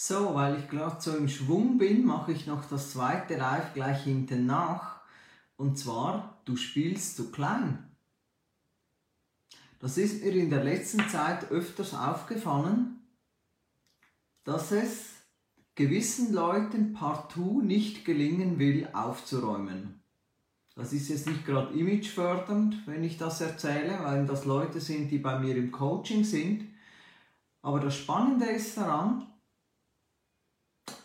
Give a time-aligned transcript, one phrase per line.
[0.00, 4.04] So, weil ich gerade so im Schwung bin, mache ich noch das zweite Live gleich
[4.04, 5.00] hinten nach.
[5.56, 7.84] Und zwar, du spielst zu klein.
[9.80, 13.00] Das ist mir in der letzten Zeit öfters aufgefallen,
[14.44, 15.14] dass es
[15.74, 20.00] gewissen Leuten partout nicht gelingen will, aufzuräumen.
[20.76, 25.18] Das ist jetzt nicht gerade imagefördernd, wenn ich das erzähle, weil das Leute sind, die
[25.18, 26.68] bei mir im Coaching sind.
[27.62, 29.26] Aber das Spannende ist daran,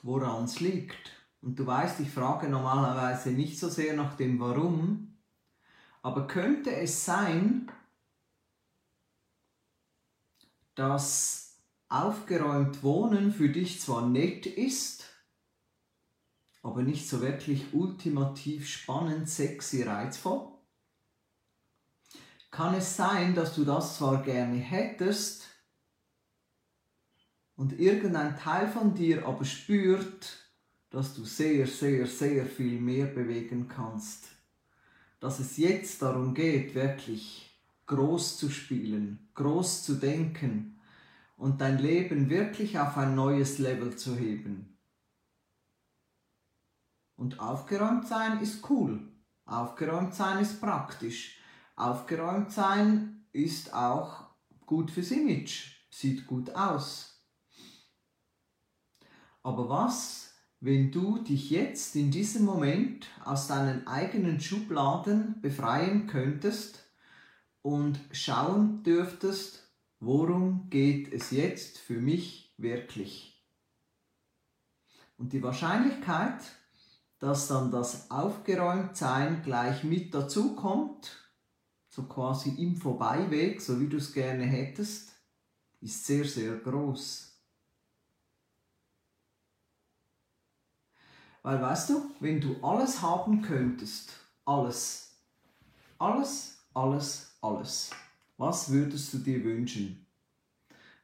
[0.03, 1.12] woran es liegt.
[1.41, 5.17] Und du weißt, ich frage normalerweise nicht so sehr nach dem Warum,
[6.02, 7.71] aber könnte es sein,
[10.76, 15.05] dass aufgeräumt Wohnen für dich zwar nett ist,
[16.62, 20.51] aber nicht so wirklich ultimativ spannend, sexy, reizvoll?
[22.51, 25.52] Kann es sein, dass du das zwar gerne hättest
[27.63, 30.38] und irgendein Teil von dir aber spürt,
[30.90, 34.27] dass du sehr, sehr, sehr viel mehr bewegen kannst?
[35.21, 40.77] Dass es jetzt darum geht, wirklich groß zu spielen, groß zu denken
[41.38, 44.77] und dein Leben wirklich auf ein neues Level zu heben.
[47.16, 49.07] Und aufgeräumt sein ist cool.
[49.45, 51.40] Aufgeräumt sein ist praktisch.
[51.77, 54.26] Aufgeräumt sein ist auch
[54.66, 55.88] gut fürs Image.
[55.90, 57.13] Sieht gut aus.
[59.44, 66.85] Aber was, wenn du dich jetzt in diesem Moment aus deinen eigenen Schubladen befreien könntest
[67.62, 69.68] und schauen dürftest,
[70.00, 73.44] worum geht es jetzt für mich wirklich.
[75.18, 76.40] Und die Wahrscheinlichkeit,
[77.19, 81.30] dass dann das Aufgeräumtsein gleich mit dazu kommt,
[81.90, 85.12] so quasi im Vorbeiweg, so wie du es gerne hättest,
[85.80, 87.32] ist sehr, sehr groß.
[91.44, 94.13] Weil weißt du, wenn du alles haben könntest,
[94.46, 95.18] alles,
[96.00, 97.91] alles, alles, alles.
[98.38, 100.06] Was würdest du dir wünschen?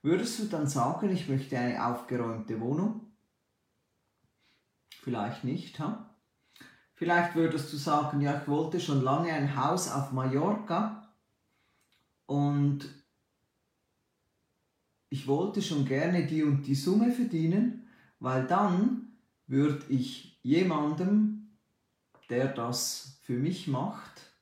[0.02, 3.02] Würdest du dann sagen, ich möchte eine aufgeräumte Wohnung?
[5.02, 6.10] Vielleicht nicht, ha?
[6.96, 11.14] Vielleicht würdest du sagen, ja, ich wollte schon lange ein Haus auf Mallorca
[12.26, 12.88] und
[15.10, 17.88] ich wollte schon gerne die und die Summe verdienen,
[18.20, 21.50] weil dann würde ich jemandem,
[22.30, 24.34] der das für mich macht,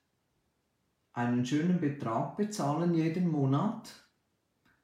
[1.12, 3.92] einen schönen Betrag bezahlen jeden Monat,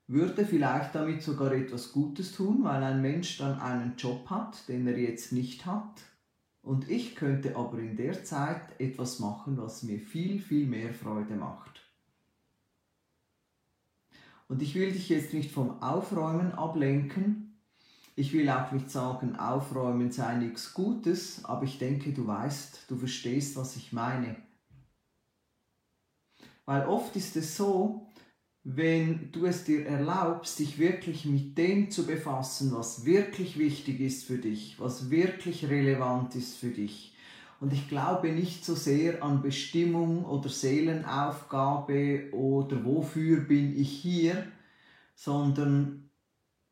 [0.07, 4.87] würde vielleicht damit sogar etwas Gutes tun, weil ein Mensch dann einen Job hat, den
[4.87, 6.03] er jetzt nicht hat.
[6.61, 11.37] Und ich könnte aber in der Zeit etwas machen, was mir viel, viel mehr Freude
[11.37, 11.83] macht.
[14.49, 17.44] Und ich will dich jetzt nicht vom Aufräumen ablenken.
[18.17, 22.97] Ich will auch nicht sagen, Aufräumen sei nichts Gutes, aber ich denke, du weißt, du
[22.97, 24.37] verstehst, was ich meine.
[26.65, 28.07] Weil oft ist es so,
[28.63, 34.25] wenn du es dir erlaubst, dich wirklich mit dem zu befassen, was wirklich wichtig ist
[34.25, 37.15] für dich, was wirklich relevant ist für dich.
[37.61, 44.47] Und ich glaube nicht so sehr an Bestimmung oder Seelenaufgabe oder wofür bin ich hier,
[45.15, 46.11] sondern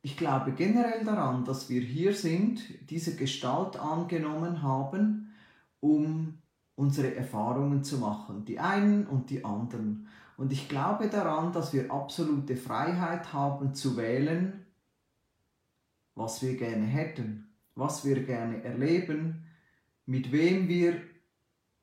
[0.03, 5.33] ich glaube generell daran, dass wir hier sind, diese Gestalt angenommen haben,
[5.81, 6.39] um
[6.75, 10.09] unsere Erfahrungen zu machen, die einen und die anderen.
[10.37, 14.67] Und ich glaube daran, dass wir absolute Freiheit haben zu wählen,
[16.17, 19.45] was wir gerne hätten, was wir gerne erleben,
[20.05, 21.01] mit wem wir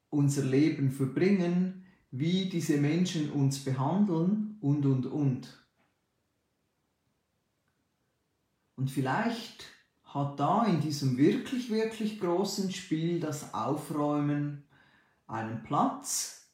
[0.10, 5.59] unser Leben verbringen, wie diese Menschen uns behandeln und, und, und.
[8.80, 9.66] Und vielleicht
[10.06, 14.64] hat da in diesem wirklich, wirklich großen Spiel das Aufräumen
[15.28, 16.50] einen Platz.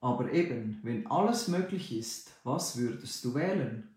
[0.00, 3.96] Aber eben, wenn alles möglich ist, was würdest du wählen?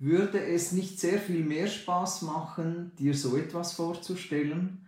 [0.00, 4.84] Würde es nicht sehr viel mehr Spaß machen, dir so etwas vorzustellen,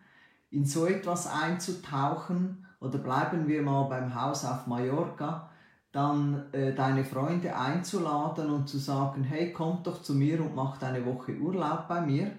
[0.50, 5.52] in so etwas einzutauchen oder bleiben wir mal beim Haus auf Mallorca,
[5.92, 10.84] dann äh, deine Freunde einzuladen und zu sagen, hey, kommt doch zu mir und macht
[10.84, 12.32] eine Woche Urlaub bei mir?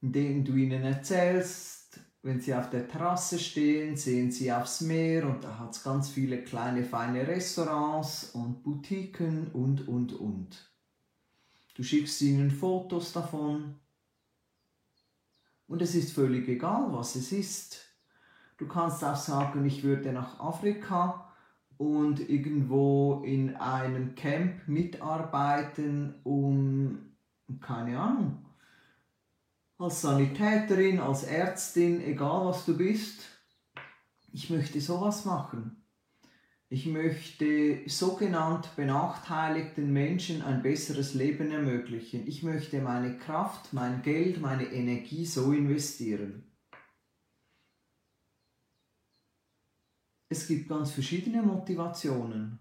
[0.00, 5.44] indem du ihnen erzählst, wenn sie auf der Terrasse stehen, sehen sie aufs Meer und
[5.44, 10.70] da hat es ganz viele kleine feine Restaurants und Boutiquen und, und, und.
[11.74, 13.76] Du schickst ihnen Fotos davon
[15.66, 17.89] und es ist völlig egal, was es ist.
[18.60, 21.32] Du kannst auch sagen, ich würde nach Afrika
[21.78, 26.98] und irgendwo in einem Camp mitarbeiten, um,
[27.62, 28.44] keine Ahnung,
[29.78, 33.22] als Sanitäterin, als Ärztin, egal was du bist.
[34.30, 35.82] Ich möchte sowas machen.
[36.68, 42.28] Ich möchte sogenannt benachteiligten Menschen ein besseres Leben ermöglichen.
[42.28, 46.49] Ich möchte meine Kraft, mein Geld, meine Energie so investieren.
[50.30, 52.60] Es gibt ganz verschiedene Motivationen.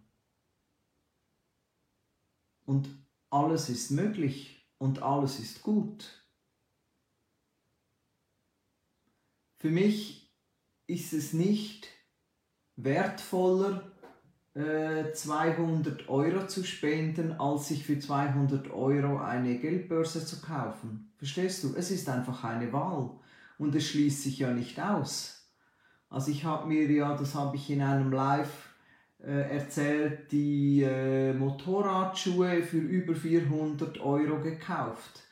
[2.66, 2.90] Und
[3.30, 6.26] alles ist möglich und alles ist gut.
[9.60, 10.34] Für mich
[10.88, 11.88] ist es nicht
[12.76, 13.92] wertvoller,
[14.56, 21.14] 200 äh, Euro zu spenden, als sich für 200 Euro eine Geldbörse zu kaufen.
[21.18, 21.76] Verstehst du?
[21.76, 23.12] Es ist einfach eine Wahl
[23.60, 25.39] und es schließt sich ja nicht aus.
[26.10, 28.70] Also ich habe mir ja, das habe ich in einem Live
[29.24, 35.24] äh, erzählt, die äh, Motorradschuhe für über 400 Euro gekauft.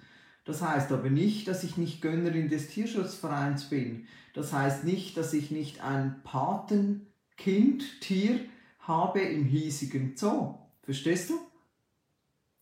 [0.45, 4.07] Das heißt aber nicht, dass ich nicht Gönnerin des Tierschutzvereins bin.
[4.33, 8.39] Das heißt nicht, dass ich nicht ein Patenkind, Tier
[8.79, 10.55] habe im hiesigen Zoo.
[10.83, 11.39] Verstehst du?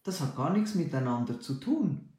[0.03, 2.09] Das hat gar nichts miteinander zu tun.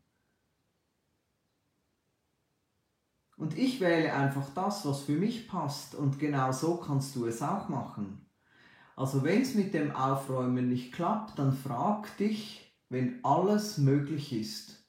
[3.36, 7.42] Und ich wähle einfach das, was für mich passt und genau so kannst du es
[7.42, 8.26] auch machen.
[8.96, 14.86] Also wenn es mit dem Aufräumen nicht klappt, dann frag dich, wenn alles möglich ist,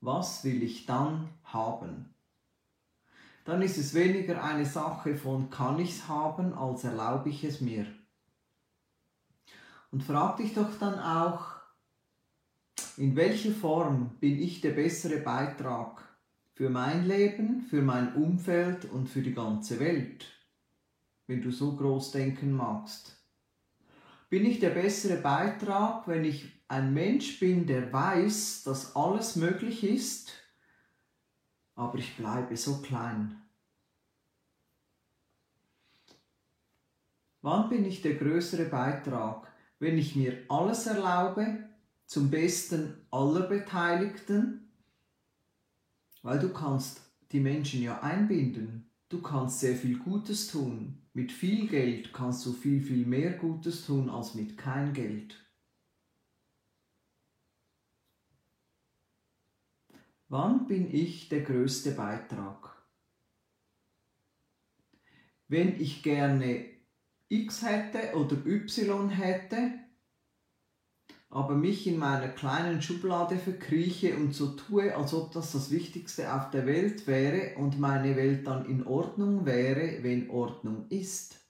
[0.00, 2.14] was will ich dann haben?
[3.44, 7.60] Dann ist es weniger eine Sache von kann ich es haben, als erlaube ich es
[7.60, 7.86] mir.
[9.92, 11.54] Und frag dich doch dann auch,
[12.96, 16.02] in welcher Form bin ich der bessere Beitrag
[16.54, 20.24] für mein Leben, für mein Umfeld und für die ganze Welt,
[21.26, 23.20] wenn du so groß denken magst.
[24.30, 29.84] Bin ich der bessere Beitrag, wenn ich ein Mensch bin, der weiß, dass alles möglich
[29.84, 30.32] ist,
[31.74, 33.40] aber ich bleibe so klein?
[37.42, 41.68] Wann bin ich der größere Beitrag, wenn ich mir alles erlaube,
[42.06, 44.63] zum Besten aller Beteiligten
[46.24, 48.90] weil du kannst die Menschen ja einbinden.
[49.10, 51.06] Du kannst sehr viel Gutes tun.
[51.12, 55.38] Mit viel Geld kannst du viel, viel mehr Gutes tun als mit kein Geld.
[60.28, 62.74] Wann bin ich der größte Beitrag?
[65.46, 66.64] Wenn ich gerne
[67.28, 69.78] X hätte oder Y hätte,
[71.34, 76.32] aber mich in meiner kleinen Schublade verkrieche und so tue, als ob das das Wichtigste
[76.32, 81.40] auf der Welt wäre und meine Welt dann in Ordnung wäre, wenn Ordnung ist.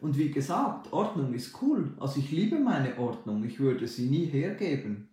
[0.00, 1.96] Und wie gesagt, Ordnung ist cool.
[2.00, 5.08] Also ich liebe meine Ordnung, ich würde sie nie hergeben.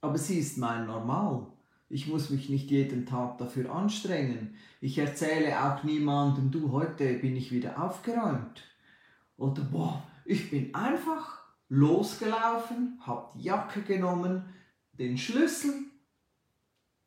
[0.00, 1.46] Aber sie ist mein Normal.
[1.90, 4.54] Ich muss mich nicht jeden Tag dafür anstrengen.
[4.80, 8.62] Ich erzähle auch niemandem, du, heute bin ich wieder aufgeräumt.
[9.36, 14.44] Oder boah, ich bin einfach losgelaufen, habe die Jacke genommen,
[14.92, 15.74] den Schlüssel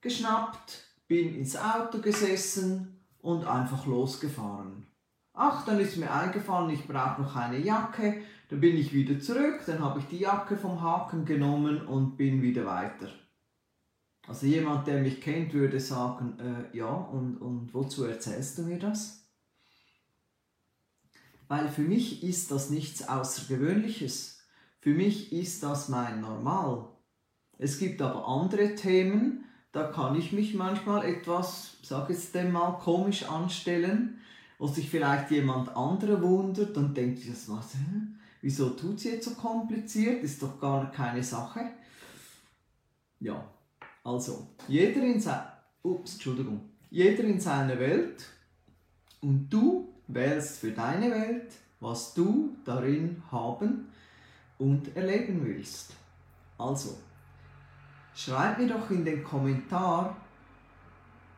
[0.01, 4.87] geschnappt, bin ins Auto gesessen und einfach losgefahren.
[5.33, 8.21] Ach, dann ist mir eingefallen, ich brauche noch eine Jacke.
[8.49, 12.41] Dann bin ich wieder zurück, dann habe ich die Jacke vom Haken genommen und bin
[12.41, 13.09] wieder weiter.
[14.27, 18.79] Also jemand, der mich kennt, würde sagen, äh, ja, und, und wozu erzählst du mir
[18.79, 19.26] das?
[21.47, 24.39] Weil für mich ist das nichts Außergewöhnliches.
[24.79, 26.87] Für mich ist das mein Normal.
[27.57, 33.23] Es gibt aber andere Themen, da kann ich mich manchmal etwas, sag jetzt mal, komisch
[33.23, 34.19] anstellen,
[34.57, 37.73] wo sich vielleicht jemand anderer wundert und denkt, das was,
[38.41, 41.61] wieso tut sie jetzt so kompliziert, ist doch gar keine Sache.
[43.19, 43.47] Ja,
[44.03, 45.23] also, jeder in,
[45.83, 46.69] Ups, Entschuldigung.
[46.89, 48.23] jeder in seiner Welt
[49.21, 53.89] und du wählst für deine Welt, was du darin haben
[54.57, 55.93] und erleben willst.
[56.57, 56.97] Also,
[58.15, 60.17] schreib mir doch in den Kommentar,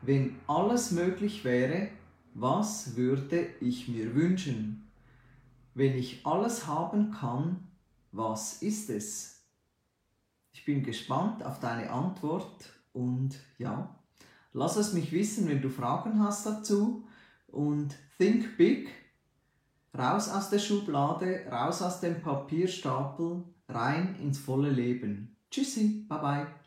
[0.02, 1.90] wenn alles möglich wäre,
[2.34, 4.90] was würde ich mir wünschen?
[5.74, 7.68] Wenn ich alles haben kann,
[8.12, 9.44] was ist es?
[10.54, 13.96] Ich bin gespannt auf deine Antwort und ja,
[14.54, 17.08] lass es mich wissen, wenn du Fragen hast dazu
[17.52, 18.90] und think big,
[19.98, 25.38] raus aus der Schublade, raus aus dem Papierstapel, rein ins volle Leben.
[25.50, 26.59] Tschüssi, bye bye.